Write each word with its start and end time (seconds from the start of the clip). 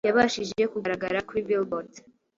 yabashije 0.07 0.63
kugaragara 0.73 1.25
kuri 1.27 1.45
Billboard 1.47 1.91